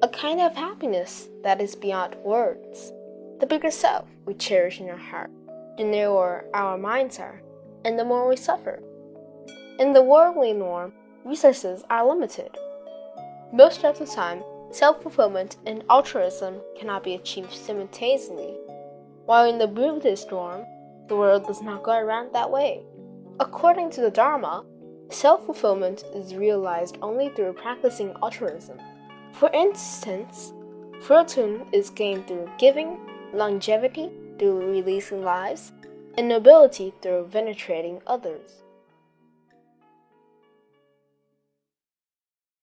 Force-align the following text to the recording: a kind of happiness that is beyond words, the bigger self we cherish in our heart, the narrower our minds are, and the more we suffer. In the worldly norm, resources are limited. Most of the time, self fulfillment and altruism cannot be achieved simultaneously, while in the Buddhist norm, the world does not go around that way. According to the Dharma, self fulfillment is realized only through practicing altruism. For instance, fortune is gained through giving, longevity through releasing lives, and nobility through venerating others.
a 0.00 0.08
kind 0.08 0.40
of 0.40 0.54
happiness 0.54 1.28
that 1.42 1.60
is 1.60 1.74
beyond 1.74 2.14
words, 2.22 2.92
the 3.40 3.46
bigger 3.46 3.70
self 3.70 4.06
we 4.26 4.34
cherish 4.34 4.80
in 4.80 4.88
our 4.88 4.96
heart, 4.96 5.30
the 5.76 5.82
narrower 5.82 6.44
our 6.54 6.78
minds 6.78 7.18
are, 7.18 7.42
and 7.84 7.98
the 7.98 8.04
more 8.04 8.28
we 8.28 8.36
suffer. 8.36 8.80
In 9.80 9.92
the 9.92 10.02
worldly 10.02 10.52
norm, 10.52 10.92
resources 11.24 11.82
are 11.90 12.06
limited. 12.06 12.56
Most 13.52 13.84
of 13.84 13.98
the 13.98 14.06
time, 14.06 14.44
self 14.70 15.02
fulfillment 15.02 15.56
and 15.66 15.82
altruism 15.90 16.60
cannot 16.78 17.02
be 17.02 17.14
achieved 17.14 17.52
simultaneously, 17.52 18.54
while 19.24 19.48
in 19.48 19.58
the 19.58 19.66
Buddhist 19.66 20.30
norm, 20.30 20.64
the 21.08 21.16
world 21.16 21.48
does 21.48 21.60
not 21.60 21.82
go 21.82 21.98
around 21.98 22.32
that 22.32 22.50
way. 22.52 22.84
According 23.40 23.90
to 23.90 24.00
the 24.00 24.12
Dharma, 24.12 24.64
self 25.10 25.44
fulfillment 25.44 26.04
is 26.14 26.36
realized 26.36 26.98
only 27.02 27.30
through 27.30 27.54
practicing 27.54 28.14
altruism. 28.22 28.78
For 29.32 29.50
instance, 29.52 30.52
fortune 31.02 31.66
is 31.72 31.90
gained 31.90 32.26
through 32.26 32.50
giving, 32.58 32.98
longevity 33.32 34.10
through 34.38 34.70
releasing 34.70 35.22
lives, 35.22 35.72
and 36.16 36.28
nobility 36.28 36.92
through 37.00 37.26
venerating 37.26 38.00
others. 38.06 38.62